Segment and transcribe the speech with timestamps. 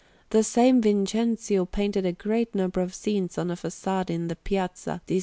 [0.31, 4.99] The same Vincenzio painted a great number of scenes on a façade in the Piazza
[5.05, 5.19] di S.